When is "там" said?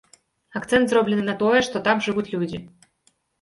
1.89-2.01